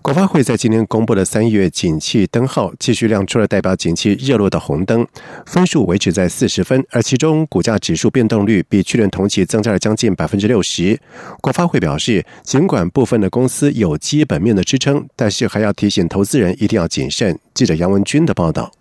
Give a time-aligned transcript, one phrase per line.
[0.00, 5.06] 国发会在今天公布的三月景气灯号继续亮出了代表景气热络的红灯，
[5.44, 10.98] 分数维持在四十分，而其中股价指数变动率比去年同期增加了将近百分之六十。
[11.42, 17.38] 国发会表示，尽管部分的公司有基本面的支撑，但是还要提醒投资人一定要谨慎。
[17.52, 18.72] 记者杨文军的报道。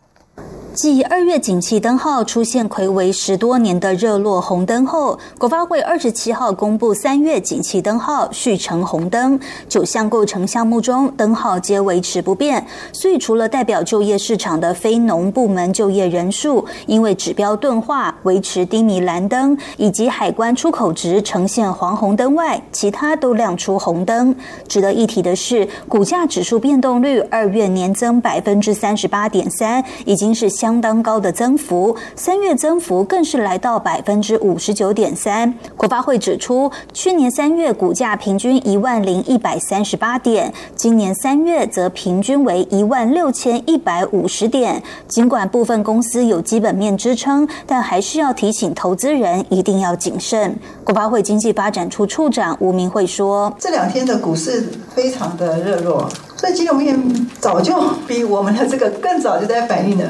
[0.78, 12.64] 继二月景气灯号出现魁违十多年的热络红灯后，国发会二十七号公布三月景气灯号续成红灯，九项构成项目中灯号皆维持不变。
[12.94, 24.36] 所以，除了代表就业市场的非农部门就业人数因为指标钝化维持低迷蓝灯，以及海关出口值呈现黄红灯外，其他都亮出红灯。
[24.68, 30.67] 值得一提的是，股价指数变动率二月年增百分之三十八点三，已经是相。
[30.68, 35.54] 相当高的增幅，三月增幅更是来到百分之五十九点三。
[35.78, 44.84] 国发会指出，去年三月股价平均一万零一百三十八点，今年三月则平均为一万六千一百五十点。
[45.08, 50.54] 尽管部分公司有基本面支撑，但还是要提醒投资人一定要谨慎。
[50.84, 57.02] 国发会经济发展处处长吴明慧说：“这两天的股市非常的热络，所以金融面
[57.40, 57.74] 早就
[58.06, 60.04] 比我们的这个更早就在反应了。”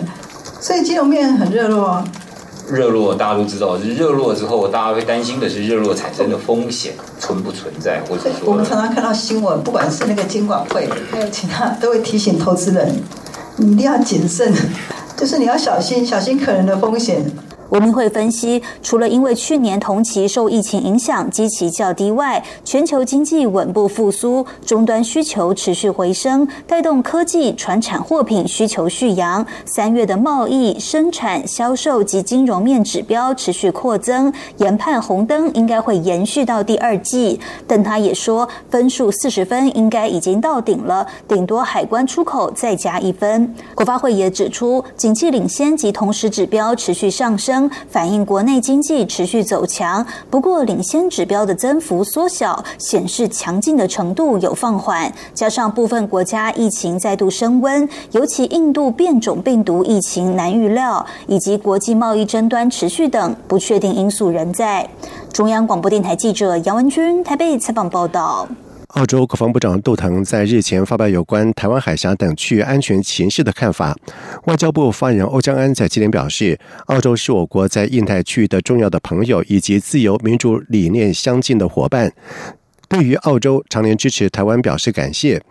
[0.59, 2.03] 所以金融面很热络啊，
[2.69, 13.01] 热络大家都知道，是热络之后，大家会担心的是热络产生的风险存不存在，或者说我们常常看到新闻，不管是那个监管会，还有其他，都会提醒投资人，
[13.57, 14.53] 你一定要谨慎，
[15.15, 17.25] 就是你要小心，小心可能的风险。
[17.69, 29.45] 吴明会分析，除了因为去年同期受疫情影响，基期较低外，全球经济稳步复苏，终端需求持续回升，带动科技、传产货品需求续扬。
[29.65, 37.37] 三月的贸易、生产、销售及金融面指标持续扩增，研判红灯应该会延续到第二季。
[37.67, 43.53] 但他也说，分数四十分应该已经到顶了，顶多海关出口再加一分。
[43.75, 47.56] 国发会也指出，景气领先及同时指标持续上升。
[47.89, 55.11] 反映国内经济持续走强，不过领先指标的增幅缩小，显示强劲的程度有放缓。
[55.33, 64.89] 加上部分国家疫情再度升温，尤其印度变种病毒疫情难预料，以及国际贸易争端持续等不确定因素仍在。
[65.31, 68.47] 中央广播电台记者杨文君台北采访报道。
[68.87, 73.93] 澳洲国防部长杜腾在日前发表有关台湾海峡等区域安全情势的看法。
[74.45, 82.13] 外交部发言人欧江安在今天表示，澳洲是我国在印太区域的重要的朋友，以及自由民主理念相近的伙伴。
[82.87, 85.41] 对于澳洲常年支持台湾表示感谢。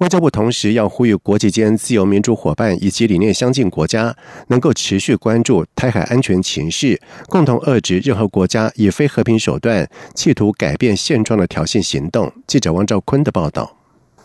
[0.00, 4.16] 外交部同时要呼吁国际间自由民主伙伴以及理念相近国家，
[4.46, 12.32] 能够持续关注台海安全情势，共同遏制任何国家以非和平手段企图改变现状的挑衅行动。
[12.46, 13.76] 记者王兆坤的报道。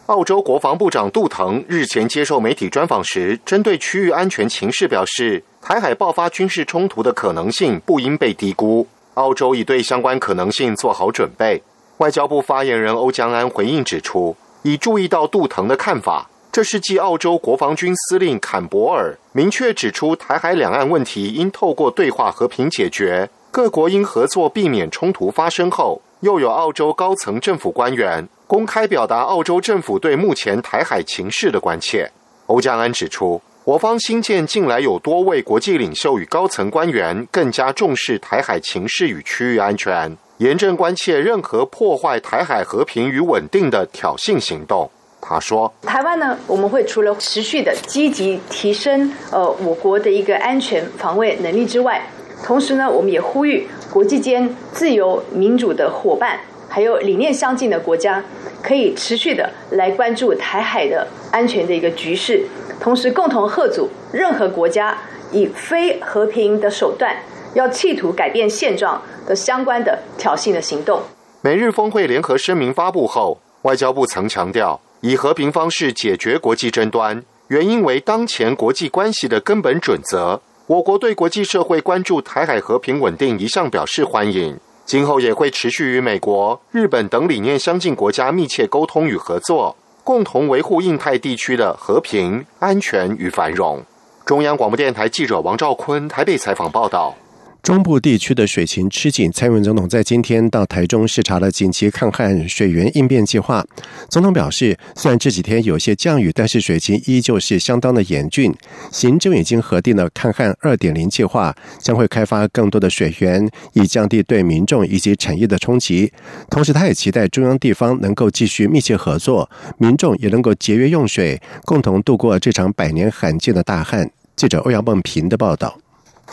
[0.05, 11.61] 澳洲国防部长杜腾日前接受媒体专访时，针对区域安全情势表示，台海爆发军事冲突的可能性不应被低估，澳洲已对相关可能性做好准备。
[11.97, 14.37] 外交部发言人欧江安回应指出。
[14.65, 32.11] 已注意到杜腾的看法，这是继澳洲国防军司令坎伯尔明确指出台海两岸问题应透过对话和平解决，各国应合作避免冲突发生后，又有澳洲高层政府官员公开表达澳洲政府对目前台海情势的关切。
[32.47, 40.17] 欧江安指出，我方新建近来有多位国际领袖与高层官员更加重视台海情势与区域安全。
[40.39, 44.89] 严正关切任何破坏台海和平与稳定的挑衅行动。
[45.21, 52.01] 他说：“台湾呢，我们会除了持续的积极提升呃我国的一个安全防卫能力之外，
[52.43, 58.23] 同时呢，我们也呼吁国际间自由民主的伙伴，还有理念相近的国家，
[58.61, 62.43] 可以持续的来关注台海的安全的一个局势，
[62.79, 64.97] 同时共同贺阻任何国家
[65.31, 67.15] 以非和平的手段。”
[67.55, 71.01] 要企图改变现状的相关的挑衅的行动。
[71.41, 80.39] 美日峰会联合声明发布后，外交部曾强调，以和平方式解决国际争端，原因为当前国际关系的根本准则。
[80.67, 93.83] 我国对国际社会关注台海和平稳定一向表示欢迎，今后也会持续与美国、日本等理念相近国家密切沟通与合作，共同维护印太地区的和平、安全与繁荣。
[94.25, 97.15] 中央广播电台记者王兆坤台北采访报道。
[97.65, 103.65] 中部地区的水情吃紧，蔡英文总统在今天到台中视察了紧急抗旱水源应变计划。
[104.07, 108.53] 总统表示，虽然这几天有些降雨，但是水情依旧是相当的严峻。
[108.91, 116.13] 行政已经核定了抗旱二点零计划，将会开发更多的水源，以降低对民众以及产业的冲击。
[116.51, 124.11] 同时，他也期待中央地方能够继续密切合作，民众也能够节约用水，共同度过这场百年罕见的大旱。
[124.35, 125.79] 记者欧阳梦平的报道。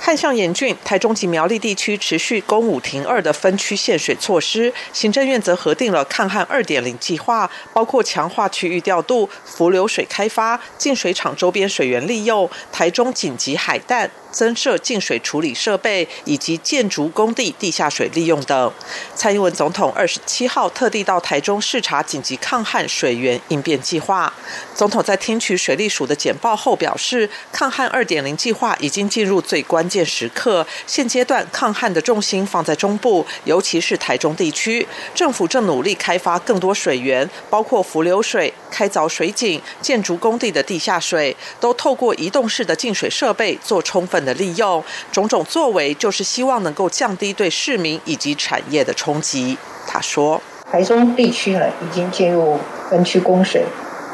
[0.04, 4.74] 旱象严峻，台中及苗栗地区持续公五停二的分区限水措施。
[4.92, 14.10] 行政院则核定了抗旱二点零计划，包括强化区域调度、浮流水开发、净水厂周边水源利用、台中紧急海淡。
[14.32, 18.72] 增设净水处理设备以及建筑工地地下水利用等。
[19.14, 24.32] 蔡英文总统二十七号特地到台中视察紧急抗旱水源应变计划。
[24.74, 34.86] 总统在听取水利署的简报后表示，抗旱二点零计划已经进入最关键时刻，现阶段抗旱的重心放在中部，尤其是台中地区。
[35.14, 44.21] 政府正努力开发更多水源，包括浮流水、开凿水井、建筑工地的地下水，都透过移动式的净水设备做充分。
[44.24, 49.56] 的利用种种作为，就是希望能够降低对市民以及产业的冲击。
[49.86, 50.40] 他说
[50.70, 52.58] ：“台中地区呢，已经进入
[52.88, 53.64] 分区供水，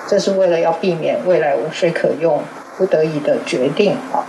[0.08, 2.42] 这是为了要避免未来无水可用，
[2.76, 4.24] 不得已的决定啊。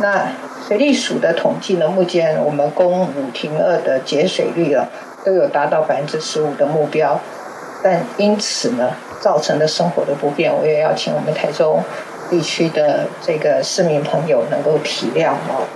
[0.00, 0.28] 那
[0.66, 4.88] 水利署的统计呢，目前我们供五停二的节水率啊，
[5.24, 7.20] 都有达到百分之十五的目标，
[7.82, 11.82] 但因此呢，造成的生活的不便，我也要请我们台中。”
[12.30, 15.66] 地区的这个市民朋友能够体谅哦。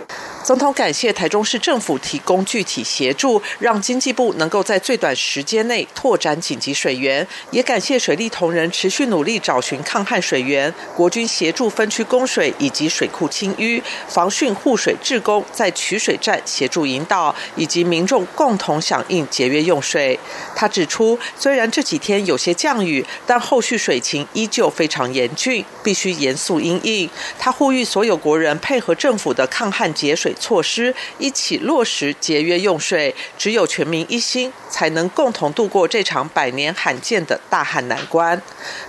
[0.44, 20.18] 总统感谢台中市政府提供具体协助，让经济部能够在最短时间内拓展紧急水源，也感谢水利同仁持续努力找寻抗旱水源，国军协助分区供水以及水库清淤，防汛护水志工在取水站协助引导，以及民众共同响应节约用水。
[20.56, 27.08] 他指出，虽然这几天有些降雨，但后续水情依旧非常严峻，必须严肃应应。
[27.38, 30.31] 他呼吁所有国人配合政府的抗旱节水。
[30.34, 38.40] 措施一起落实节约用水，只有全民一心，才能共同度过这场百年罕见的大旱难关。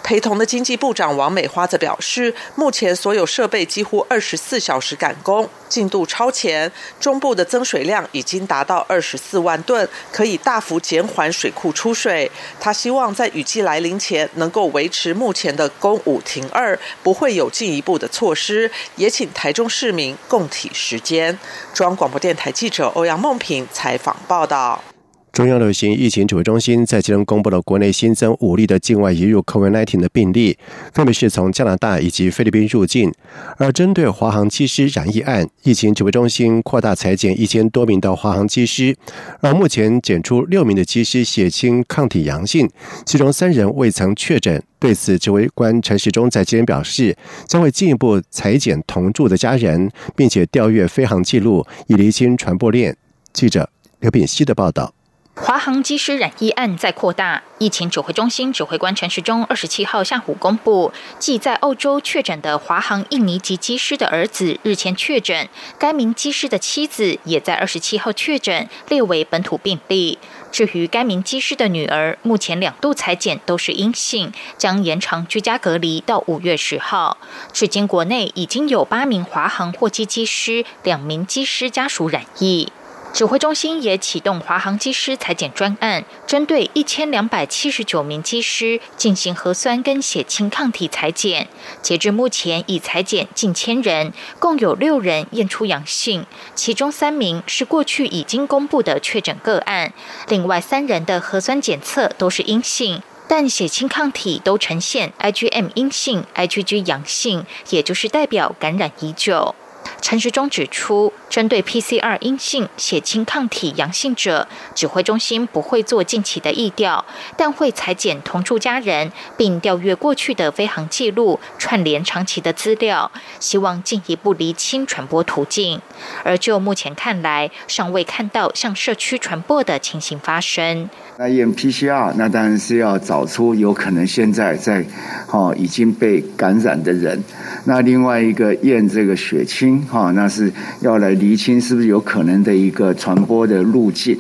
[0.04, 6.72] 陪同的经济部长王美花则表示，目前所有设备几乎二十四小时赶工，进度超前。
[7.00, 12.30] 中部的增水量已经达到二十四万吨，可以大幅减缓水库出水。
[12.60, 18.70] 他希望在雨季来临前能够维持目前的公五停二，不会有进一步的措施。
[18.98, 21.40] 也请台中市民共体时间。
[21.74, 24.93] 中央广播电台记者欧阳梦平采访报道。
[25.34, 30.56] 中央流行疫情指挥中心在今天公布了国内新增五例的境外移入 COVID-19 的病例，
[30.94, 33.12] 分别是从加拿大以及菲律宾入境。
[33.58, 38.96] 而针对华航机师染疫案，疫情指挥中心扩大裁减一千多名的华航机师，
[39.42, 42.70] 而目前检出六名的机师血清抗体阳性，
[43.04, 44.62] 其中三人未曾确诊。
[44.78, 52.96] 对此，指挥官陈时中在今天表示，将会进一步裁减同住的家人，并且调阅飞航记录，以厘清传播链。
[53.34, 53.68] 记者
[54.00, 54.94] 刘炳熙的报道。
[55.36, 65.50] 华航机师染疫案在扩大，疫情指挥中心指挥官陈时中二十七号下午公布，继在澳洲确诊的华航印尼籍机师的儿子日前确诊，
[65.80, 70.20] 该名机师的妻子也在二十七号确诊，列为本土病例。
[70.52, 77.18] 至于该名机师的女儿，目前两度裁检都是阴性，将延长居家隔离到五月十号。
[77.52, 82.72] 至今国内已经有八名华航货机机师、两名机师家属染疫。
[83.14, 91.48] 指挥中心也启动华航机师裁剪专案，针对一千两百七十九名机师进行核酸跟血清抗体裁剪。
[91.84, 99.94] 截至目前，已裁减近千人，共有六人验出阳性，其中三名是过去已经公布的确诊个案，
[100.28, 109.54] 另外三人的核酸检测都是阴性，但血清抗体都呈现 IgM 阴性、IgG 阳性，也就是代表感染已久。
[110.02, 117.04] 陈时中指出，针对 PCR 阴性、血清抗体阳性者，指挥中心不会做近期的疫调，
[117.36, 125.82] 但会裁剪同住家人，并调阅过去的飞行记录，串联长期的资料，希望进一步厘清传播途径。
[126.24, 130.88] 而就目前看来，尚未看到向社区传播的情形发生。
[131.18, 134.86] 那验 PCR，那当然是要找出有可能现在在
[135.32, 137.24] 哦已经被感染的人。
[137.66, 144.18] 那另外一个验这个血清，哈，那是要来厘清是不是有可能的一个传播的路径。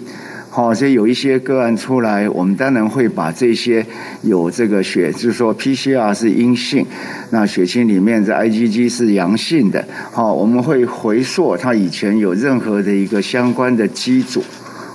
[0.50, 3.84] 好，所以有一些个案出来，我们当然会把这些
[4.22, 6.86] 有这个血，就是说 PCR 是阴性，
[7.32, 14.44] 那血清里面的 IgG 是阳性的，好，我们会回溯他以前有任何的一个相关的机组，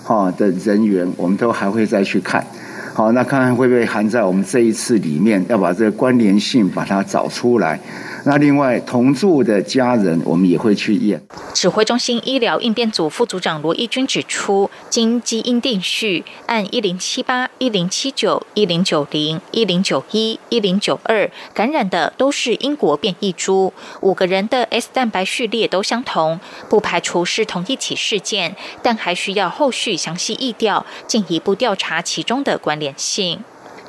[0.04, 2.46] 哈的人员，我们都还会再去看。
[2.94, 7.80] 好，那看看会不会含在我们这一次里面，要把这个关联性把它找出来。
[8.24, 11.20] 那另外同住的家人，我们也会去验。
[11.54, 33.42] 指挥中心医疗应变组副组长罗义军指出，经基因定序，按一零七八、一零七九、一零九零、一零九一、一零九二感染的都是英国变异株，五个人的 S 蛋白序列都相同，不排除是同一起事件，但还需要后续详细疫调，进一步调查其中的关联性。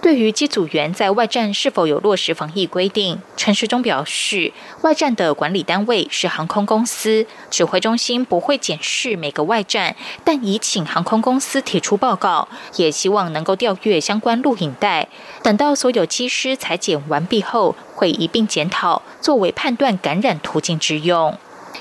[0.09, 4.51] 对于机组员在外站是否有落实防疫规定，陈时中表示，
[4.81, 12.47] 外站的管理单位是航空公司，指挥中心不会检视每个外站，但已请航空公司提出报告，
[12.77, 15.07] 也希望能够调阅相关录影带，
[15.43, 21.37] 等到所有机师裁剪完毕后，会一并检讨，作为判断感染途径之用。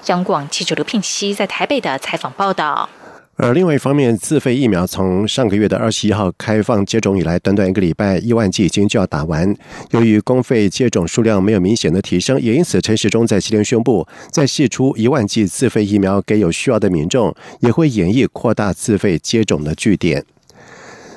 [0.09, 2.91] 央广记者刘聘熙在台北的采访报道。
[3.41, 9.55] 而另外一方面，自费疫苗从上个月的二十一号开放接种以来，短短一个礼拜，一万剂已经就要打完。
[9.93, 20.25] 由于公费接种数量没有明显的提升，也因此陈时中在今天宣布，再释出一万剂自费疫苗给有需要的民众，也会演绎扩大自费接种的据点。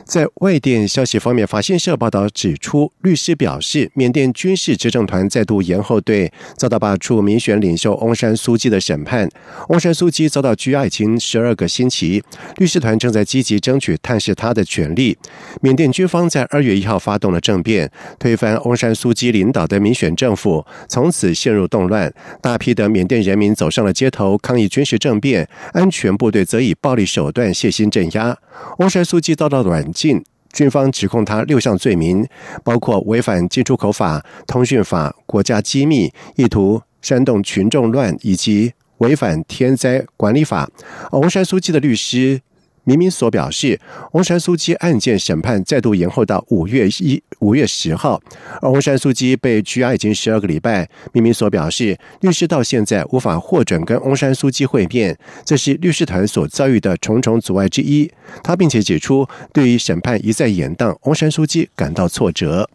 [0.05, 9.29] 在外电消息方面，法新社报道指出，律师表示，缅甸军事执政团再度延后对遭到罢黜民选领袖翁山苏基的审判。
[9.70, 12.24] 翁山苏基遭到拘押已经十二个星期，
[12.58, 15.17] 律师团正在积极争取探视他的权利。
[15.62, 17.89] 缅甸军方在二月一号发动了政变，
[18.20, 22.12] 推翻翁山苏基领导的民选政府，从此陷入动乱。
[22.41, 28.38] 大批的缅甸人民走上了街头抗议军事政变，安全部队则以暴力手段血腥镇压。
[28.79, 29.90] 翁山苏基遭到软。
[29.91, 32.27] 禁军方指控他六项罪名，
[32.63, 40.69] 包括违反进出口法、通讯法、国家机密、意图煽动群众乱以及违反天灾管理法。
[41.12, 42.41] 翁山书记的律师。
[42.83, 43.79] 明明所表示，
[44.13, 48.19] 翁山苏基案件审判再度延后到五月一五月十号，
[48.59, 50.89] 而翁山苏基被拘押已经十二个礼拜。
[51.13, 58.11] 明明所表示，律师到现在无法获准跟翁山苏基会面，这是律师团所遭遇的重重阻碍之一。
[58.43, 62.69] 他并且指出，对于审判一再延宕，翁山苏基感到挫折。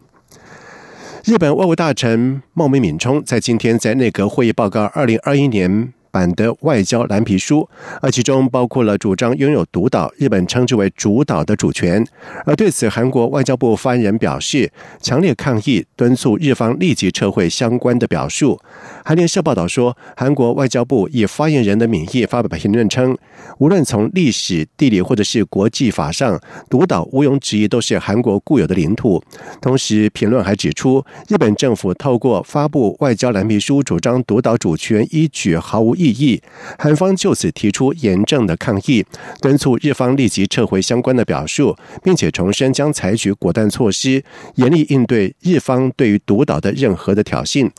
[1.25, 5.91] 日本外务大臣茂木敏充在今天在内阁会议报告二零二一年。
[6.11, 7.67] 版的外交蓝皮书，
[8.01, 12.05] 而其中包括了主张拥有独岛（日本称之为主岛）的主权。
[12.45, 14.71] 而对此，韩国外交部发言人表示
[15.01, 18.59] 强烈抗议，敦促日方立即撤回相关的表述。
[19.03, 23.17] 韩联社报道说，韩国外交部以发言人的名义发表评论称，
[23.57, 29.21] 无论从历史、地理或者是国际法上，独岛毋庸置疑都是韩国固有的领土。
[29.61, 35.96] 同时，评论还指出，日本政府透过发布外交蓝皮书主张独岛主权依据毫无。
[35.97, 36.41] 异议，
[36.77, 39.03] 韩方就此提出严正的抗议，
[39.41, 44.23] 敦促日方立即撤回相关的表述，并且重申将采取果断措施，
[44.55, 47.69] 严厉应对日方对于独岛的任何的挑衅。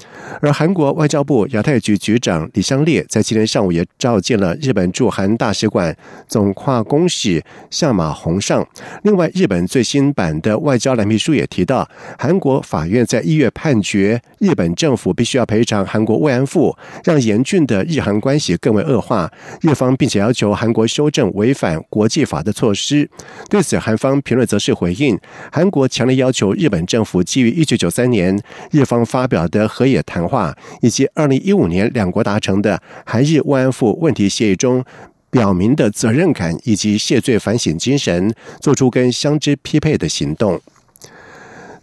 [0.42, 5.96] 而韩国外交部亚太局局长李相烈在今天上午也召见了日本驻韩大使馆
[6.26, 8.66] 总跨公使相马宏尚。
[9.04, 18.07] 另外，日本最新版的外交蓝皮书也提到，韩国法院在一月判决日本政府必须要赔偿韩国慰安妇，让严峻的日韩。
[18.20, 23.08] 关系更为恶化，日方并且要求韩国修正违反国际法的措施。
[23.48, 25.18] 对此，韩方评论则是回应：
[25.50, 34.84] 韩国强烈要求日本政府基于一九九三年日方发表的河野谈话，以及二零一五年两国达成的韩日慰安妇问题协议中
[35.30, 40.60] 表明的责任感以及谢罪反省精神，做出跟相知匹配的行动。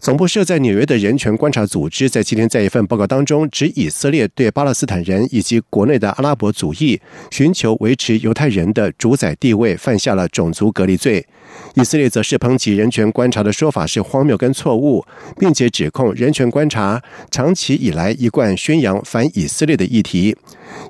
[0.05, 11.25] 总部设在纽约的人权观察组织在今天在一份报告当中，指以色列对巴勒斯坦人以及国内的阿拉伯主义寻求维持犹太人的主宰地位，犯下了种族隔离罪。
[11.73, 15.03] 以色列则是抨击人权观察的说法是荒谬跟错误，
[15.39, 20.37] 并且指控人权观察长期以来一贯宣扬反以色列的议题。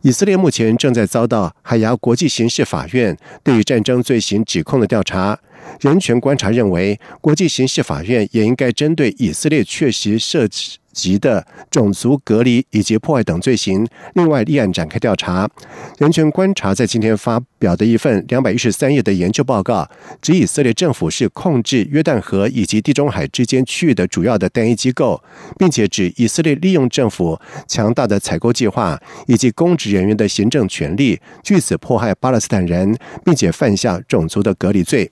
[0.01, 5.39] 以色列目前正在遭到海牙国际刑事法院对于战争罪行指控的调查。
[5.81, 10.47] 人权观察认为，国际刑事法院也应该针对以色列确实涉
[10.93, 15.49] 及的种族隔离以及破坏等罪行，另外立案展开调查。
[15.97, 19.85] 人权观察在今天发表的一份两百一十三页的研究报告，
[20.21, 25.21] 指以色列政府是控制约旦河以及地中海之间区域的主要的单一机构，
[25.57, 35.11] 并且指以色列利用政府强大的采购计划以及公职人员的行政权力，据此迫害巴勒斯坦人，并且犯下种族的隔离罪。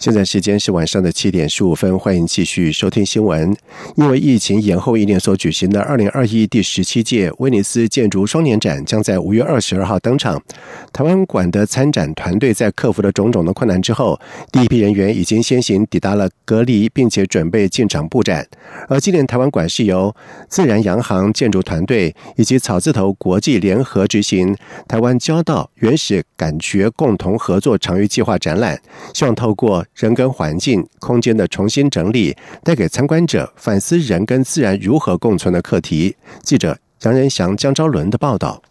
[0.00, 3.54] 现在时间是晚上的七点十五分，欢迎继续收听新闻。
[3.96, 10.42] 因为疫情延后一年所举行的二零二一第十七届威尼斯建筑双年展将在五月二十二号登场。
[10.90, 14.18] 台湾馆的参展团队在克服了种种的困难之后，
[14.50, 18.48] 第一批人员已经先行抵达了隔离，并且准备进场布展。
[18.88, 20.16] 而今年台湾馆是由
[20.48, 24.56] 自然洋行建筑团队以及草字头国际联合执行
[24.88, 28.80] 台湾交道原始感觉共同合作长域计划展览，
[29.12, 36.16] 希望透过人跟环境空间的重新整理，带给参观者反思人跟自然如何共存的课题。
[36.42, 38.62] 记者杨仁祥、江昭伦的报道。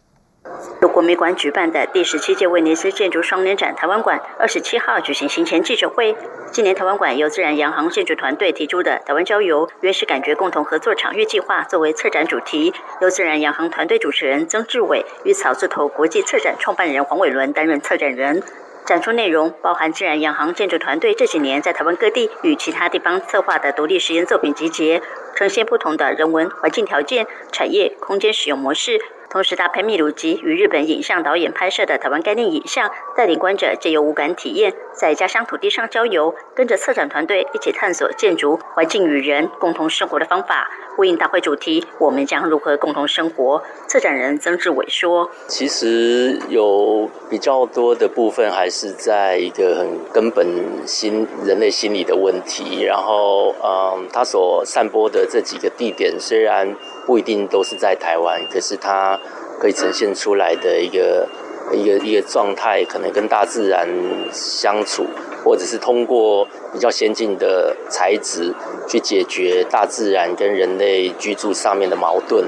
[0.81, 6.15] 由国美馆举办的第十七届威尼斯建筑双年展台湾馆，二十七号举行行前记者会。
[6.51, 18.41] 今年台湾馆由自然洋行建筑团队提出的“台湾郊游原始感觉共同合作场域计划”作为策展主题，由自然洋行团队主持人曾志伟与草字头国际策展创办人黄伟伦担任策展人。
[18.89, 24.99] 展出内容包含自然洋行建筑团队这几年在台湾各地与其他地方策划的独立实验作品集结，
[25.35, 28.99] 呈现不同的人文环境条件、产业空间使用模式。
[29.29, 40.71] 同时搭配秘鲁籍与日本影像导演拍摄的台湾概念影像，带领观者借由无感体验，在家乡土地上郊游，跟着策展团队一起探索建筑、环境与人共同生活的方法。
[40.99, 43.63] 呼应大会主题，我们将如何共同生活？
[43.87, 50.45] 策展人曾志伟说：“其实有比较多的部分还是在一个很根本
[50.85, 52.83] 心人类心理的问题。
[52.83, 56.75] 然后，嗯，他所散播的这几个地点虽然。”
[57.07, 59.19] 不一定都是在台湾，可是它
[59.59, 61.27] 可以呈现出来的一个
[61.73, 63.87] 一个一个状态，可能跟大自然
[64.31, 65.05] 相处，
[65.43, 68.53] 或者是通过比较先进的材质
[68.87, 72.47] 去解决大自然跟人类居住上面的矛盾。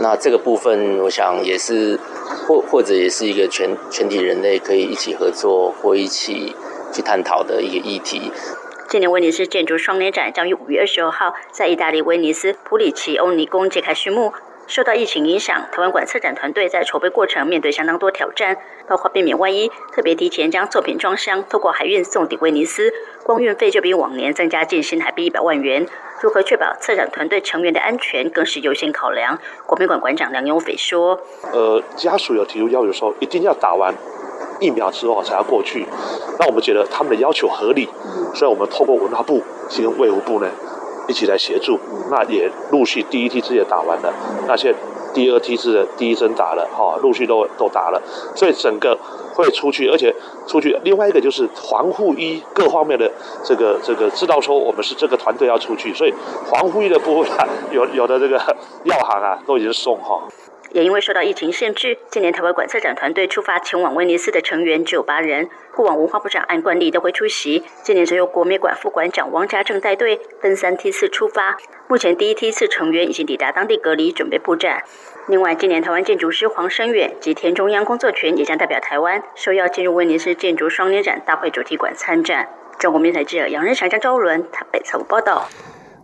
[0.00, 1.98] 那这个部分，我想也是
[2.46, 6.54] 或 或者也是一个全全体人类可以一起合作或一起
[6.92, 8.30] 去探讨的一个议题。
[8.88, 14.32] 今年威尼斯建筑双年展将于五月二十二号在意大利威尼斯普里奇欧尼宫揭开序幕。
[14.68, 22.92] 受到疫情影响，台湾馆策展团队在筹备过程面对相当多挑战，包括避免万一，特别提前将作品装箱，透过海运送抵威尼斯，
[23.24, 25.86] 光运费就比往年增加近新台币一百万元。
[26.20, 29.38] 如何确保策展团队成员的安全，更是优先考量。
[29.64, 31.18] 国美馆馆长梁永斐说
[31.50, 33.94] ：“呃，家属有提出要求说，一定要打完。”
[34.60, 35.86] 疫苗之后才要过去，
[36.38, 37.88] 那我们觉得他们的要求合理，
[38.34, 40.50] 所以我们透过文化部跟卫福部呢
[41.08, 41.78] 一起来协助，
[42.10, 44.12] 那也陆续第一梯次也打完了，
[44.46, 44.74] 那些
[45.12, 48.00] 第二梯次的第一针打了，哈，陆续都都打了，
[48.36, 48.96] 所以整个
[49.34, 50.14] 会出去，而且
[50.46, 53.10] 出去另外一个就是防护衣各方面的
[53.42, 56.12] 这个这个知道说我们是这个团队要出去，所以
[56.44, 57.32] 防护衣的部分
[57.72, 58.36] 有有的这个
[58.84, 60.22] 药行啊都已经送哈。
[60.70, 65.48] 也因为受到疫情限制，今年台湾馆策展团队出发前往威尼斯的成员只有八人。
[65.74, 71.56] 过往文化部长按惯例都会出席，今年则由国美馆副馆长王家正带队，分三梯次出发。
[71.86, 74.82] 目前第一梯次成员已经抵达当地隔离，准备布展。
[75.28, 82.48] 另外，今年台湾建筑师黄生远及田中央工作群也将代表台湾，受邀进入威尼斯建筑双年展大会主题馆参展。
[82.78, 85.48] 中国面台记者杨仁祥、张昭伦台北采访报道。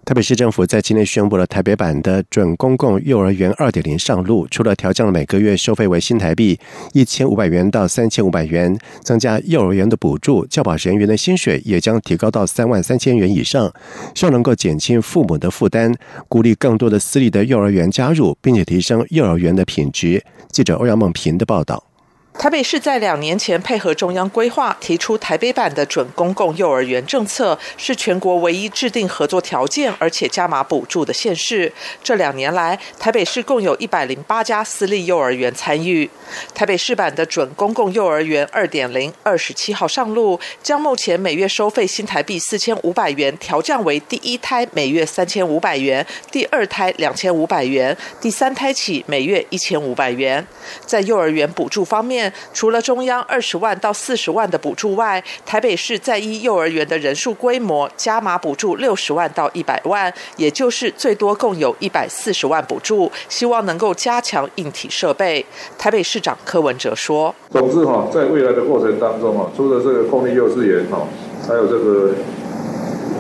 [0.05, 6.59] 台北市政府在今天宣布了台北版的准公共幼儿园二点零上路，除了调降了每个月收费为新台币
[6.93, 13.73] 一千五百元到三千五百元，增加幼儿园的补助，教保人员的薪水也将提高到三万三千元以上，
[14.15, 15.95] 希望能够减轻父母的负担，
[16.29, 20.23] 鼓励更多的私立的幼儿园加入，并且提升幼儿园的品质。
[20.51, 21.94] 记者欧阳梦平的报道。
[22.37, 31.73] 台北市在两年前配合中央规划，提出台北版的准公共幼儿园政策，是全国唯一制定合作条件而且加码补助的县市。
[32.03, 36.11] 这两年来，台北市共有一百零八家私立幼儿园参与。
[36.53, 50.47] 台北市版的准公共幼儿园二点零二十七号上路，将目前每月收费新台币四千五百元调降为第一胎每月三千五百元，第二胎两千五百元，第三胎起每月一千五百元。
[50.85, 65.45] 在幼儿园补助方面，除了中央二十万到四十万的补助外，台北市在依幼儿园的人数规模加码补助六十万到一百万，也就是最多共有一百四十万补助，希望能够加强硬体设备。
[65.79, 71.07] 台北市长柯文哲说：“总之哈，在未来的过程当中啊，除了这个公立幼稚园哈，
[71.47, 72.13] 还有这个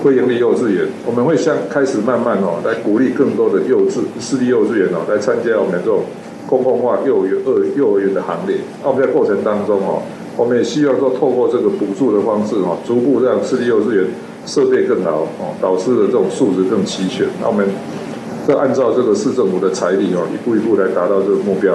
[0.02, 6.04] 非营利幼稚园，我们会向开始慢慢哦，来鼓励更多的幼稚私立幼稚园哦，来参加我们这种
[6.48, 8.56] 公共化幼儿园二幼儿园的行列。
[8.82, 10.02] 那我们在过程当中哦，
[10.36, 14.06] 我们也希望说透过这个补助的方式哦，逐步让私立幼稚园
[14.46, 17.26] 设备更好哦，导师的这种素质更齐全。
[17.40, 17.66] 那我们
[18.46, 21.74] 再按照这个市政府的财力哦，一步一步来达到这个目标。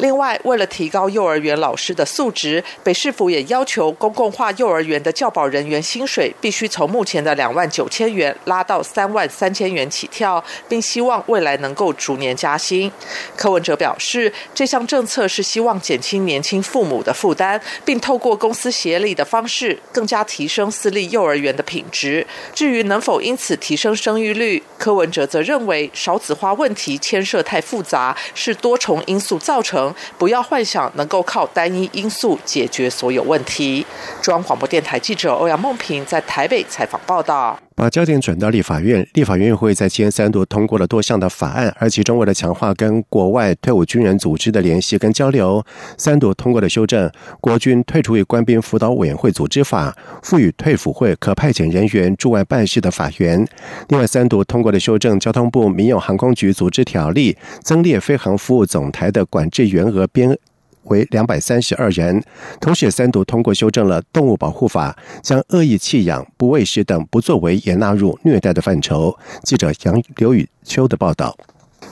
[0.00, 12.90] 另外，为了提高幼儿园老师的素质，北市府也要求公共化幼儿园的教保人员薪水必须从目前的两万九千元拉到三万三千元起跳，并希望未来能够逐年加薪。
[13.36, 22.26] 柯文哲表示，这项政策是希望减轻年轻父母的负担，并透过公司协力的方式，更加提升私立幼儿园的品质。
[22.54, 29.89] 至于能否因此提升生育率，柯文哲则认为少子化问题牵涉太复杂，是多重因素造成。
[30.18, 33.84] 不要幻想能够靠单一因素解决所有问题。
[34.20, 37.58] 中央广播电台记者欧阳梦平在台北采访报道。
[37.80, 45.64] 把焦点转到立法院，立法院会在今天三度通过了多项的法案，而其中为了强化跟国外退伍军人组织的联系跟交流，
[45.96, 47.08] 三度通过了修正
[47.40, 49.90] 《国军退出役官兵辅导委员会组织法》，
[50.22, 53.42] 赋予退辅会可派遣人员驻外办事的法源。
[53.88, 60.38] 另外，三度通过了修正《交通部民用航空局组织条例》，增列飞航服务总台的管制员额编。
[60.84, 62.22] 为两百三十二人，
[62.60, 69.16] 同时三读通过修正了动物保护法，将恶意弃养、不喂食等不作为也纳入虐待的范畴。
[69.42, 71.36] 记者杨刘宇秋的报道。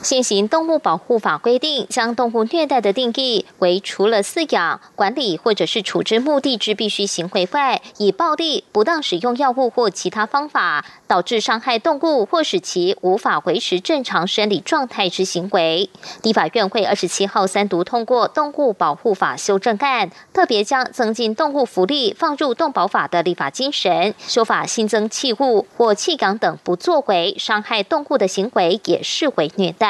[0.01, 15.89] 现行动物保护法规定，将动物虐待的定义为除了饲养、管理或者是处置目的之必须行为外，以暴力、不当使用药物或其他方法导致伤害动物或使其无法维持正常生理状态之行为。
[16.23, 29.88] 立法院会二十七号三读通过动物保护法修正案，特别将增进动物福利放入动保法的立法精神，修法新增弃物或弃养等不作为伤害动物的行为，也视为虐待。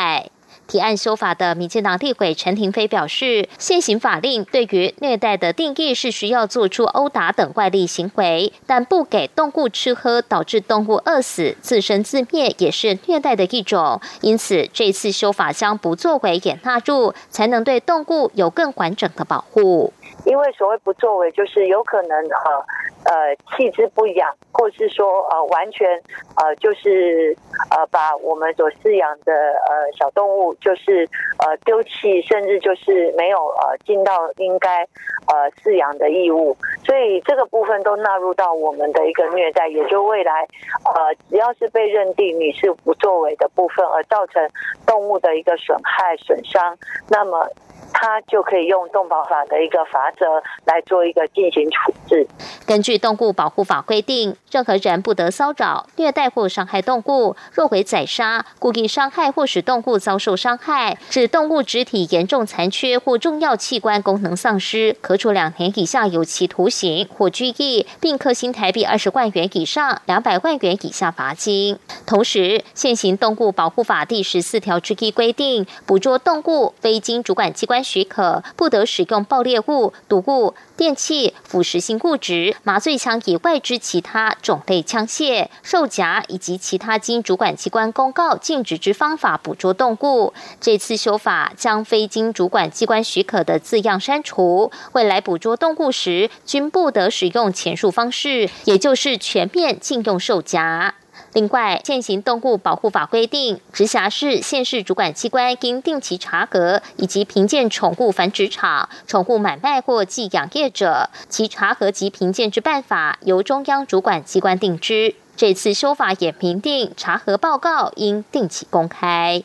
[0.67, 13.99] 提案修法的民进党立委陈廷飞表示，现行法令对于虐待的定义是需要做出殴打等外力行为，但不给动物吃喝，导致动物饿死、自生自灭，也是虐待的一种。
[14.21, 19.91] 因此，这次修法将不作为也纳入，才能对动物有更完整的保护。
[20.25, 22.65] 因为所谓不作为，就是有可能呃
[23.05, 25.87] 呃弃之不养，或是说呃完全
[26.35, 27.35] 呃就是
[27.71, 31.07] 呃把我们所饲养的呃小动物就是
[31.39, 34.83] 呃丢弃，甚至就是没有呃尽到应该
[35.27, 36.55] 呃饲养的义务，
[36.85, 40.45] 所以这个部分都纳入到我们的一个虐待，也就未来
[40.83, 44.45] 呃只要是被认定你是不作为的部分，而造成
[44.85, 46.77] 动物的一个损害损伤，
[47.09, 47.47] 那么。
[47.93, 50.25] 他就可以用动保法的一个法则
[50.65, 52.27] 来做一个进行处置。
[52.65, 57.35] 根据动物保护法规定，任何人不得骚扰、虐待或伤害动物。
[57.51, 71.79] 若为宰杀、故意伤害或使动物遭受伤害，致动物肢体严重残缺或重要器官功能丧失，可处两年以下有期徒刑或拘役，并科新台币二十万元以上两百万元以下罚金。
[72.05, 77.78] 同时，现行动物保护法第十四条之一规定，捕捉动物非经主管机关。
[77.83, 90.33] 许可不得使用爆裂物、毒物、电器、腐蚀性物质、麻醉枪以外之其他种类枪械、兽夹以及其他经主管机关公告禁止之方法捕捉动物。
[90.61, 100.95] 这次修法将非经主管机关许可的字样删除，未来捕捉动物时均不得使用前述方式，也就是全面禁用兽夹。
[101.33, 115.15] 另外，现行动物保护法规定，直辖市、县市主管机关应定期查核以及评鉴宠物繁殖场、宠物买卖或寄养业者，其查核及评鉴之办法由中央主管机关定之。
[115.35, 119.43] 这次修法也明定，查核报告应定期公开。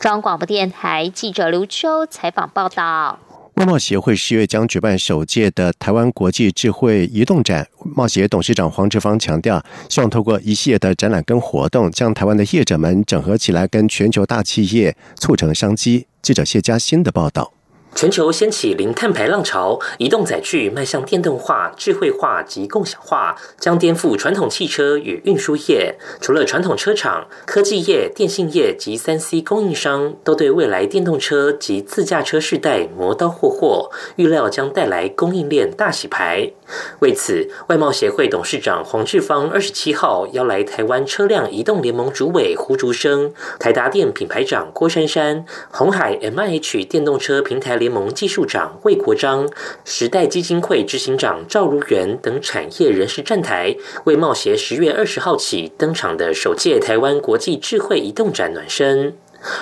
[0.00, 3.18] 中央广播电台记者刘秋采访报道。
[3.54, 7.66] 外贸协会十月将举办首届的台湾国际智慧移动展。
[7.94, 16.06] 贸协董事长黄志芳强调，希望通过一系列的展览跟活动，将台湾的业者们整合起来，跟全球大企业促成商机。
[16.22, 17.52] 记者谢佳欣的报道。
[17.92, 25.96] 全球掀起零碳排浪潮，移动载具迈向电动化、智慧化及共享化，将颠覆传统汽车与运输业。
[26.20, 36.52] 除了传统车厂、科技业、电信业及三 C 供应商，都对未来电动车及自驾车世代磨刀霍霍，预料将带来供应链大洗牌。
[37.00, 47.79] 为此，外贸协会董事长黄志芳二十七号邀来台湾车辆移动联盟主委胡竹生、台达电品牌长郭珊珊、红海 M I H 电动车平台。
[47.80, 49.48] 联盟技术长魏国章、
[49.86, 59.16] 时代基金会执行长赵如元等产业人士站台，为贸协十月二十号起登场的首届台湾国际智慧移动展暖身。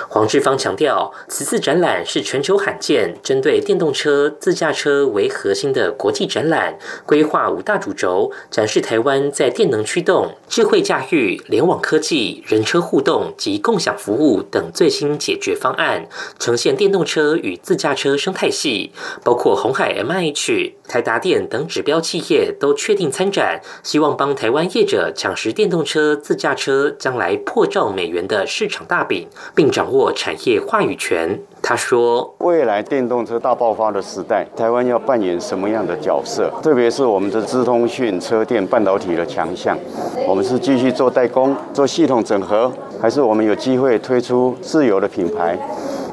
[0.09, 18.91] 黄志芳强调，此次展览是全球罕见针对电动车、自驾车为核心的国际展览，规划五大主轴，展示台湾在电能驱动、智慧驾驭、联网科技、人车互动及共享服务等最新解决方案，呈现电动车与自驾车生态系，
[19.23, 29.68] 包括红海 M H、台达电等指标企业都确定参展，希望帮台湾业者抢食电动车、自驾车将来破兆美元的市场大饼，并。
[29.71, 36.51] 掌握产业话语权，他说：“未来电动车大爆发的时代，台湾要扮演什么样的角色？
[36.61, 39.77] 特别是我们的资通讯、车电、半导体的强项，
[40.27, 45.57] 我们是继续做代工、做系统整合，还是我们有机会推出自有的品牌？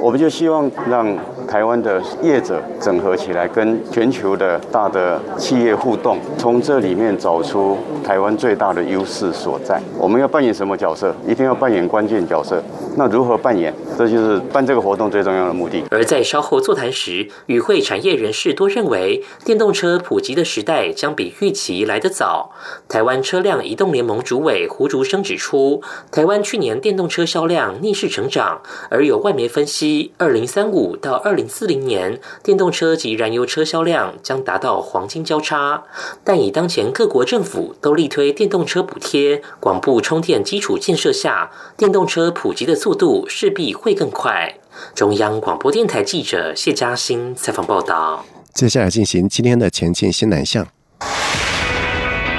[0.01, 1.17] 我们就希望让。”
[1.49, 9.81] 台湾的业者整合起来，跟全球的大的企业互动，从这里面找出台湾最大的优势所在。
[9.99, 11.15] 我们要扮演什么角色？
[11.27, 12.63] 一定要扮演关键角色。
[12.97, 13.73] 那如何扮演？
[13.97, 15.85] 这就是办这个活动最重要的目的。
[15.91, 22.51] 而在稍后座谈时，与会产业人士多认为，电动车普及的时代将比预期来得早。
[22.89, 35.85] 台湾车辆移动联盟主委胡竹生指出，台湾去年电动车销量逆势成长，而有外媒分析，二零三五到二零四零年，电动车及燃油车销量将达到黄金交叉。
[36.25, 44.59] 但以当前各国政府都力推电动车补贴、广布充电基础建设下，电动车普及的速度势必会更快。
[44.95, 48.25] 中央广播电台记者谢嘉欣采访报道。
[48.53, 50.67] 接下来进行今天的前进新南向。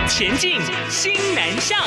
[0.09, 0.53] 前进
[0.89, 1.77] 新南向。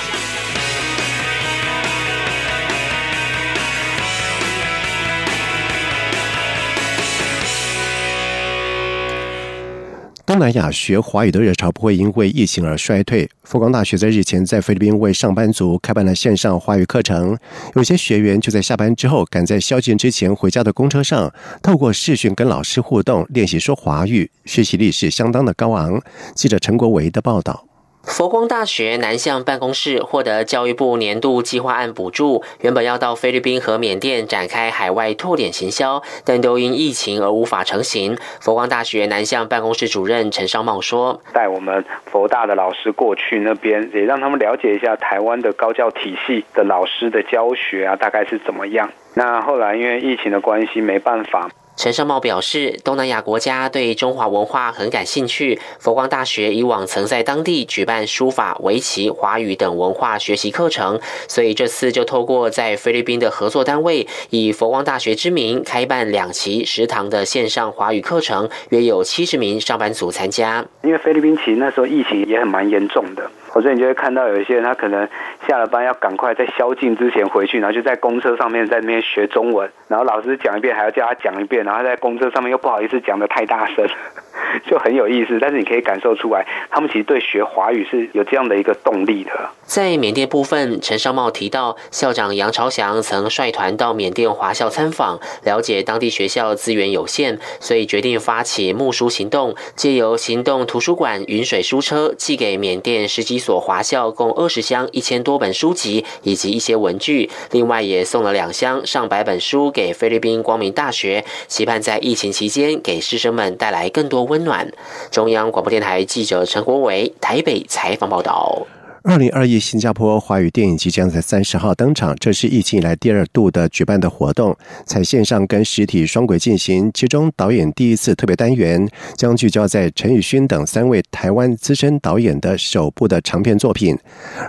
[10.31, 13.29] 东南亚学华语的热潮不会因为疫情而衰退。
[13.43, 17.37] 复光大学在日前在菲律宾为上班族开办了线上华语课程，
[17.75, 26.01] 有些学员就在下班之后赶在宵禁之前回家的公车上，透过视讯跟老师互动练习说华语，学习力是相当的高昂。
[26.37, 27.70] 记者陈国维的报道。
[28.03, 38.17] 佛光大学南向办公室获得教育部年度计划案补助，原本要到菲律宾和缅甸展开海外拓点行销，但都因疫情而无法成行。
[38.41, 48.91] 佛光大学南向办公室主任陈尚茂说：“带我们佛大的老师过去那边，也让他们了解一下台湾的高教体系的老师的教学啊，大概是怎么样。
[49.15, 55.59] 那后来因为疫情的关系，没办法。”陈胜茂表示，东南亚国家对中华文化很感兴趣。
[55.79, 70.63] 佛光大学以往曾在当地举办书法、围棋、华语等文化学习课程，所以这次就透过在菲律宾的合作单位，以佛光大学之名开办两期食堂的线上华语课程，约有七十名上班族参加。
[70.83, 73.31] 因为菲律宾其实那时候疫情也很蛮严重的。
[73.53, 75.09] 所以你就会看到有一些人，他可能
[75.49, 83.89] 下了班要赶快在宵禁之前回去，然后就在公车上面在那边学中文，然后老师讲一遍还要叫他讲一遍，然后在公车上面又不好意思讲的太大声。
[84.67, 89.31] 就很有意思，但是你可以感受出来，他们其实对学华语是有这样的一个动力的。
[89.63, 114.21] 在缅甸部分，陈尚茂提到，校长杨朝祥曾率团到缅甸华校参访，了解当地学校资源有限，所以决定发起募书行动，借由行动图书馆云水书车寄给缅甸十几所华校共二十箱一千多本书籍以及一些文具，另外也送了两箱上百本书给菲律宾光明大学，期盼在疫情期间给师生们带来更多。
[114.21, 114.71] 温暖。
[115.11, 118.67] 中央广播电台记者陈国伟台北采访报道。
[119.03, 126.91] 二零二一新加坡华语电影即将在三十号登场，这是疫情以来第二度的举办的活动，在线上跟实体双轨进行。
[126.93, 128.87] 其中导演第一次特别单元
[129.17, 133.97] 将聚焦在陈宇勋等三位台湾资深导演的首部的长片作品。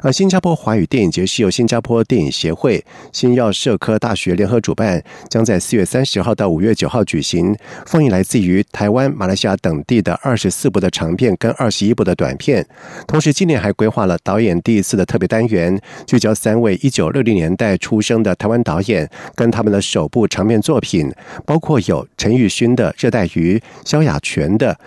[0.03, 2.83] 而新加坡华语电影节是由新加坡电影协会、
[3.13, 12.67] 新药社科大学联合主办，将在四月三十号到五月九号举行，放映来自于台湾、马来西亚等地的二十四部的长片跟二十一部的短片。
[13.07, 21.12] 同时，今年还规划了导演第一次的特别单元，聚焦三位一九六零年代出生的台湾导演跟他们的首部长片作品，
[21.45, 24.73] 包括有陈玉勋的《热带鱼》、萧亚全的《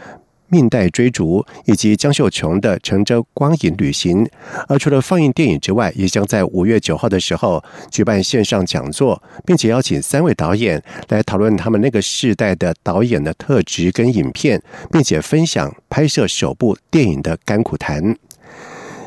[0.48, 4.24] 命带追逐》以及江秀琼的《乘着光影旅行》。
[4.68, 14.62] 而除了放映电影之外，也将在五月九号的时候举办线上讲座，并且邀请三位导演来讨论他们那个世代的导演的特质跟影片，
[14.92, 18.16] 并且分享拍摄首部电影的甘苦谈。